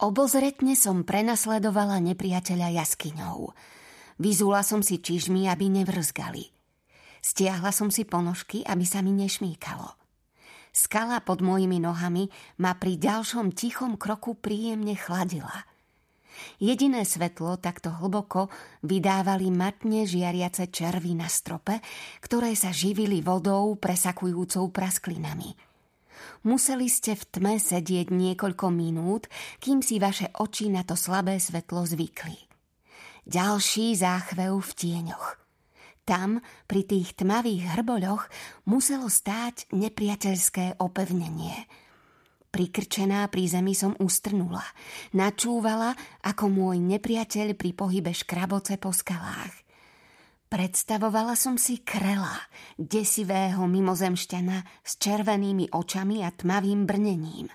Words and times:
Obozretne 0.00 0.80
som 0.80 1.04
prenasledovala 1.04 2.00
nepriateľa 2.00 2.72
jaskyňou. 2.72 3.52
Vyzula 4.16 4.64
som 4.64 4.80
si 4.80 4.96
čižmy, 4.96 5.44
aby 5.44 5.68
nevrzgali. 5.68 6.48
Stiahla 7.20 7.68
som 7.68 7.92
si 7.92 8.08
ponožky, 8.08 8.64
aby 8.64 8.80
sa 8.88 9.04
mi 9.04 9.12
nešmíkalo. 9.12 9.92
Skala 10.72 11.20
pod 11.20 11.44
mojimi 11.44 11.84
nohami 11.84 12.32
ma 12.64 12.80
pri 12.80 12.96
ďalšom 12.96 13.52
tichom 13.52 14.00
kroku 14.00 14.40
príjemne 14.40 14.96
chladila. 14.96 15.68
Jediné 16.56 17.04
svetlo 17.04 17.60
takto 17.60 17.92
hlboko 17.92 18.48
vydávali 18.80 19.52
matne 19.52 20.08
žiariace 20.08 20.72
červy 20.72 21.12
na 21.12 21.28
strope, 21.28 21.76
ktoré 22.24 22.56
sa 22.56 22.72
živili 22.72 23.20
vodou 23.20 23.76
presakujúcou 23.76 24.72
prasklinami– 24.72 25.52
Museli 26.40 26.88
ste 26.88 27.12
v 27.12 27.24
tme 27.28 27.54
sedieť 27.60 28.08
niekoľko 28.08 28.72
minút, 28.72 29.28
kým 29.60 29.84
si 29.84 30.00
vaše 30.00 30.32
oči 30.40 30.72
na 30.72 30.80
to 30.88 30.96
slabé 30.96 31.36
svetlo 31.36 31.84
zvykli. 31.84 32.48
Ďalší 33.28 33.92
záchvev 34.00 34.56
v 34.56 34.72
tieňoch. 34.72 35.26
Tam, 36.08 36.40
pri 36.64 36.82
tých 36.88 37.12
tmavých 37.20 37.76
hrboľoch, 37.76 38.24
muselo 38.64 39.12
stáť 39.12 39.68
nepriateľské 39.76 40.80
opevnenie. 40.80 41.68
Prikrčená 42.50 43.28
pri 43.28 43.46
zemi 43.46 43.76
som 43.76 43.92
ustrnula. 44.00 44.64
Načúvala, 45.14 45.92
ako 46.24 46.50
môj 46.50 46.80
nepriateľ 46.82 47.54
pri 47.54 47.70
pohybe 47.76 48.16
škraboce 48.16 48.80
po 48.80 48.90
skalách– 48.96 49.54
Predstavovala 50.50 51.38
som 51.38 51.54
si 51.54 51.78
krela, 51.86 52.34
desivého 52.74 53.70
mimozemšťana 53.70 54.82
s 54.82 54.98
červenými 54.98 55.70
očami 55.70 56.26
a 56.26 56.34
tmavým 56.34 56.90
brnením. 56.90 57.46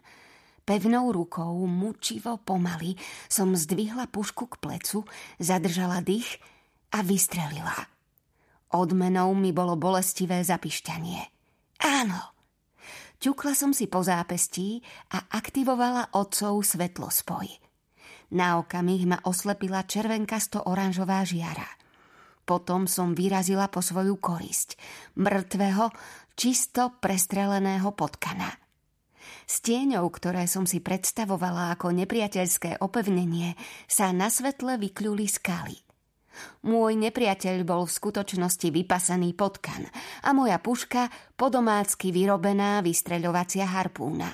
Pevnou 0.63 1.11
rukou, 1.11 1.59
mučivo 1.67 2.39
pomaly, 2.39 2.95
som 3.27 3.51
zdvihla 3.51 4.07
pušku 4.07 4.47
k 4.47 4.55
plecu, 4.63 5.03
zadržala 5.43 5.99
dých 5.99 6.39
a 6.95 7.03
vystrelila. 7.03 7.75
Odmenou 8.71 9.35
mi 9.35 9.51
bolo 9.51 9.75
bolestivé 9.75 10.39
zapišťanie. 10.47 11.19
Áno. 11.83 12.31
Ťukla 13.19 13.59
som 13.59 13.75
si 13.75 13.91
po 13.91 14.07
zápestí 14.07 14.79
a 15.11 15.35
aktivovala 15.35 16.15
otcov 16.15 16.63
svetlospoj. 16.63 17.59
Na 18.39 18.55
okamih 18.55 19.03
ma 19.03 19.19
oslepila 19.27 19.83
červenkasto-oranžová 19.83 21.27
žiara– 21.27 21.67
potom 22.45 22.85
som 22.85 23.17
vyrazila 23.17 23.67
po 23.67 23.81
svoju 23.81 24.21
korisť. 24.21 24.77
Mŕtvého, 25.17 25.89
čisto 26.37 26.93
prestreleného 27.01 27.89
potkana. 27.97 28.53
S 29.45 29.61
tieňou, 29.65 30.05
ktoré 30.09 30.45
som 30.45 30.69
si 30.69 30.81
predstavovala 30.81 31.73
ako 31.73 31.93
nepriateľské 31.93 32.81
opevnenie, 32.81 33.57
sa 33.89 34.13
na 34.13 34.29
svetle 34.29 34.77
vykľuli 34.77 35.25
skaly. 35.25 35.77
Môj 36.67 36.99
nepriateľ 36.99 37.63
bol 37.63 37.87
v 37.87 37.95
skutočnosti 37.95 38.67
vypasaný 38.67 39.33
potkan 39.33 39.87
a 40.21 40.35
moja 40.35 40.59
puška 40.59 41.07
podomácky 41.39 42.11
vyrobená 42.11 42.83
vystreľovacia 42.83 43.63
harpúna. 43.63 44.27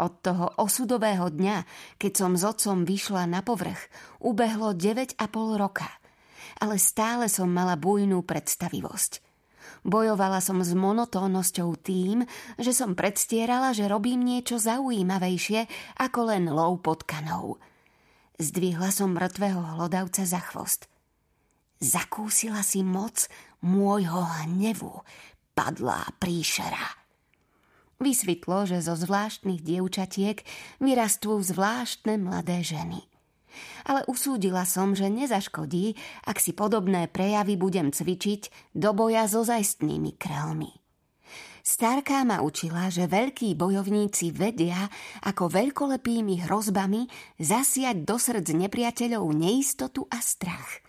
Od 0.00 0.12
toho 0.24 0.56
osudového 0.56 1.28
dňa, 1.28 1.68
keď 2.00 2.12
som 2.16 2.32
s 2.32 2.42
otcom 2.48 2.88
vyšla 2.88 3.28
na 3.28 3.44
povrch, 3.44 3.92
ubehlo 4.24 4.72
9,5 4.72 5.20
roka– 5.60 5.86
ale 6.60 6.76
stále 6.76 7.30
som 7.30 7.48
mala 7.48 7.78
bujnú 7.78 8.24
predstavivosť. 8.26 9.22
Bojovala 9.82 10.38
som 10.38 10.62
s 10.62 10.74
monotónnosťou 10.74 11.74
tým, 11.78 12.22
že 12.58 12.70
som 12.70 12.94
predstierala, 12.94 13.74
že 13.74 13.90
robím 13.90 14.22
niečo 14.22 14.58
zaujímavejšie 14.58 15.66
ako 15.98 16.20
len 16.30 16.46
lov 16.50 16.86
pod 16.86 17.02
kanou. 17.02 17.58
Zdvihla 18.38 18.94
som 18.94 19.14
mŕtvého 19.14 19.78
hlodavca 19.78 20.22
za 20.22 20.38
chvost. 20.38 20.86
Zakúsila 21.82 22.62
si 22.62 22.86
moc 22.86 23.26
môjho 23.58 24.22
hnevu, 24.46 25.02
padlá 25.58 26.06
príšera. 26.22 26.98
Vysvetlo, 28.02 28.66
že 28.66 28.82
zo 28.82 28.98
zvláštnych 28.98 29.62
dievčatiek 29.62 30.42
vyrastú 30.82 31.38
zvláštne 31.38 32.18
mladé 32.18 32.62
ženy 32.66 33.11
ale 33.86 34.06
usúdila 34.08 34.66
som, 34.68 34.94
že 34.96 35.10
nezaškodí, 35.10 35.96
ak 36.26 36.38
si 36.38 36.52
podobné 36.56 37.08
prejavy 37.08 37.56
budem 37.56 37.90
cvičiť 37.90 38.74
do 38.76 38.92
boja 38.96 39.26
so 39.26 39.42
zajstnými 39.42 40.16
krelmi. 40.16 40.82
Starká 41.62 42.26
ma 42.26 42.42
učila, 42.42 42.90
že 42.90 43.06
veľkí 43.06 43.54
bojovníci 43.54 44.34
vedia, 44.34 44.90
ako 45.22 45.46
veľkolepými 45.46 46.42
hrozbami 46.50 47.06
zasiať 47.38 48.02
do 48.02 48.18
srdc 48.18 48.50
nepriateľov 48.66 49.30
neistotu 49.30 50.02
a 50.10 50.18
strach. 50.18 50.82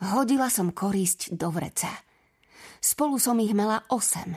Hodila 0.00 0.48
som 0.48 0.72
korisť 0.72 1.36
do 1.36 1.52
vreca. 1.52 1.92
Spolu 2.80 3.20
som 3.20 3.36
ich 3.38 3.52
mala 3.52 3.84
osem. 3.92 4.34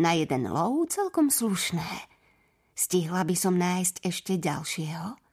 Na 0.00 0.16
jeden 0.16 0.50
lov 0.50 0.90
celkom 0.90 1.30
slušné. 1.30 1.86
Stihla 2.74 3.22
by 3.22 3.36
som 3.38 3.54
nájsť 3.54 4.02
ešte 4.02 4.34
ďalšieho? 4.40 5.23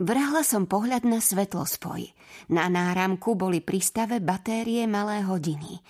Vrhla 0.00 0.42
som 0.42 0.66
pohľad 0.66 1.06
na 1.06 1.22
svetlospoj. 1.22 2.10
Na 2.50 2.66
náramku 2.66 3.38
boli 3.38 3.62
pri 3.62 3.78
stave 3.78 4.18
batérie 4.18 4.88
malé 4.88 5.22
hodiny. 5.22 5.82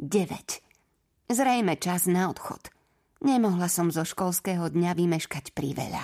9. 0.00 1.30
Zrejme 1.30 1.76
čas 1.76 2.08
na 2.08 2.32
odchod. 2.32 2.72
Nemohla 3.20 3.68
som 3.68 3.92
zo 3.92 4.02
školského 4.02 4.72
dňa 4.72 4.96
vymeškať 4.96 5.52
priveľa. 5.52 6.02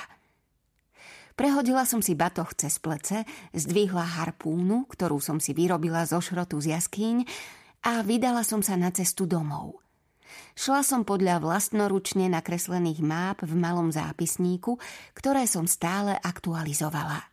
Prehodila 1.36 1.84
som 1.84 2.00
si 2.00 2.16
batoh 2.16 2.48
cez 2.56 2.80
plece, 2.80 3.24
zdvihla 3.52 4.04
harpúnu, 4.20 4.88
ktorú 4.88 5.20
som 5.20 5.36
si 5.36 5.52
vyrobila 5.52 6.08
zo 6.08 6.20
šrotu 6.20 6.60
z 6.60 6.76
jaskýň 6.76 7.28
a 7.84 8.00
vydala 8.04 8.40
som 8.40 8.64
sa 8.64 8.76
na 8.76 8.88
cestu 8.88 9.28
domov. 9.28 9.85
Šla 10.54 10.84
som 10.84 11.02
podľa 11.02 11.40
vlastnoručne 11.40 12.28
nakreslených 12.28 13.00
máp 13.00 13.40
v 13.42 13.52
malom 13.56 13.88
zápisníku, 13.88 14.76
ktoré 15.16 15.48
som 15.48 15.64
stále 15.64 16.14
aktualizovala. 16.20 17.24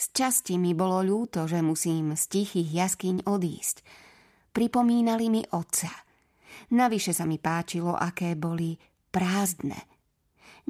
Z 0.00 0.16
časti 0.16 0.56
mi 0.56 0.72
bolo 0.72 1.04
ľúto, 1.04 1.44
že 1.44 1.60
musím 1.60 2.16
z 2.16 2.24
tichých 2.40 2.70
jaskyň 2.72 3.28
odísť. 3.28 3.84
Pripomínali 4.54 5.28
mi 5.28 5.42
otca. 5.52 5.92
Navyše 6.72 7.12
sa 7.12 7.26
mi 7.26 7.36
páčilo, 7.36 7.92
aké 7.98 8.38
boli 8.38 8.78
prázdne. 9.10 9.89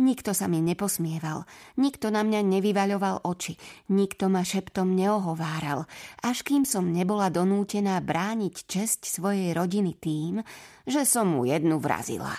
Nikto 0.01 0.33
sa 0.33 0.49
mi 0.49 0.65
neposmieval, 0.65 1.45
nikto 1.77 2.09
na 2.09 2.25
mňa 2.25 2.41
nevyvaľoval 2.41 3.21
oči, 3.29 3.61
nikto 3.93 4.33
ma 4.33 4.41
šeptom 4.41 4.97
neohováral, 4.97 5.85
až 6.25 6.41
kým 6.41 6.65
som 6.65 6.89
nebola 6.89 7.29
donútená 7.29 8.01
brániť 8.01 8.65
česť 8.65 9.21
svojej 9.21 9.53
rodiny 9.53 9.93
tým, 10.01 10.41
že 10.89 11.05
som 11.05 11.29
mu 11.29 11.45
jednu 11.45 11.77
vrazila. 11.77 12.33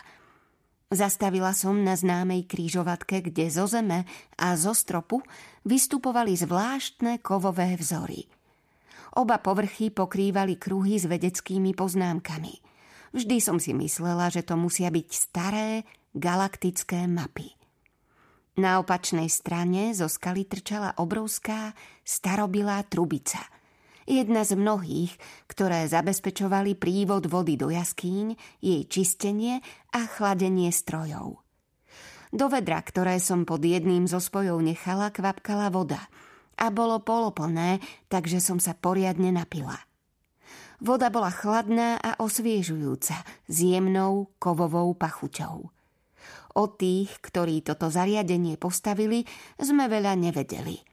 Zastavila 0.90 1.54
som 1.54 1.86
na 1.86 1.94
známej 1.94 2.50
krížovatke, 2.50 3.30
kde 3.30 3.54
zo 3.54 3.70
zeme 3.70 4.10
a 4.42 4.58
zo 4.58 4.74
stropu 4.74 5.22
vystupovali 5.62 6.34
zvláštne 6.34 7.22
kovové 7.22 7.78
vzory. 7.78 8.26
Oba 9.22 9.38
povrchy 9.38 9.94
pokrývali 9.94 10.58
kruhy 10.58 10.98
s 10.98 11.06
vedeckými 11.06 11.78
poznámkami. 11.78 12.71
Vždy 13.12 13.38
som 13.44 13.60
si 13.60 13.76
myslela, 13.76 14.32
že 14.32 14.44
to 14.44 14.56
musia 14.56 14.88
byť 14.88 15.08
staré 15.12 15.84
galaktické 16.16 17.08
mapy. 17.08 17.56
Na 18.60 18.80
opačnej 18.84 19.32
strane 19.32 19.96
zo 19.96 20.12
skaly 20.12 20.44
trčala 20.48 20.96
obrovská 21.00 21.76
starobilá 22.04 22.84
trubica– 22.88 23.40
jedna 24.12 24.44
z 24.44 24.58
mnohých, 24.58 25.16
ktoré 25.48 25.88
zabezpečovali 25.88 26.76
prívod 26.76 27.32
vody 27.32 27.56
do 27.58 27.70
jaskýň, 27.72 28.36
jej 28.60 28.82
čistenie 28.92 29.64
a 29.96 30.04
chladenie 30.04 30.70
strojov. 30.74 31.40
Do 32.32 32.46
vedra, 32.48 32.80
ktoré 32.80 33.20
som 33.20 33.44
pod 33.44 33.64
jedným 33.64 34.08
zo 34.08 34.24
spojov 34.24 34.64
nechala, 34.64 35.12
kvapkala 35.12 35.68
voda 35.68 36.00
a 36.56 36.72
bolo 36.72 37.04
poloplné, 37.04 37.84
takže 38.07 38.40
som 38.40 38.60
sa 38.60 38.72
poriadne 38.72 39.36
napila. 39.36 39.75
Voda 40.81 41.13
bola 41.13 41.30
chladná 41.30 42.01
a 42.01 42.18
osviežujúca, 42.18 43.22
s 43.45 43.56
jemnou 43.62 44.33
kovovou 44.42 44.98
pachuťou. 44.98 45.69
O 46.57 46.63
tých, 46.74 47.22
ktorí 47.22 47.62
toto 47.62 47.88
zariadenie 47.88 48.57
postavili, 48.57 49.24
sme 49.62 49.86
veľa 49.86 50.18
nevedeli– 50.18 50.81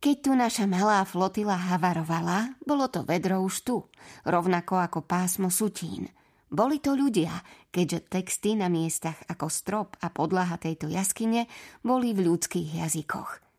keď 0.00 0.16
tu 0.24 0.32
naša 0.32 0.64
malá 0.64 1.04
flotila 1.04 1.60
havarovala, 1.60 2.56
bolo 2.64 2.88
to 2.88 3.04
vedro 3.04 3.44
už 3.44 3.54
tu, 3.68 3.84
rovnako 4.24 4.80
ako 4.80 5.04
pásmo 5.04 5.52
sutín. 5.52 6.08
Boli 6.48 6.80
to 6.80 6.96
ľudia, 6.96 7.44
keďže 7.68 8.08
texty 8.08 8.56
na 8.56 8.72
miestach 8.72 9.20
ako 9.28 9.52
strop 9.52 10.00
a 10.00 10.08
podlaha 10.08 10.56
tejto 10.56 10.88
jaskyne 10.88 11.44
boli 11.84 12.16
v 12.16 12.32
ľudských 12.32 12.80
jazykoch. 12.80 13.49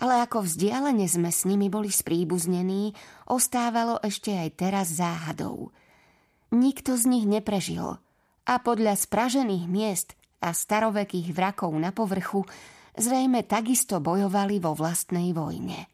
Ale 0.00 0.22
ako 0.24 0.46
vzdialene 0.46 1.04
sme 1.10 1.28
s 1.28 1.44
nimi 1.44 1.68
boli 1.68 1.92
spríbuznení, 1.92 2.96
ostávalo 3.28 4.00
ešte 4.00 4.32
aj 4.32 4.48
teraz 4.56 4.86
záhadou. 4.96 5.74
Nikto 6.50 6.96
z 6.96 7.04
nich 7.10 7.26
neprežil 7.28 8.00
a 8.46 8.54
podľa 8.58 8.96
spražených 8.96 9.64
miest 9.68 10.18
a 10.40 10.56
starovekých 10.56 11.30
vrakov 11.36 11.70
na 11.76 11.92
povrchu 11.92 12.48
Zrejme 13.00 13.46
takisto 13.46 14.02
bojovali 14.02 14.58
vo 14.58 14.74
vlastnej 14.74 15.30
vojne. 15.30 15.86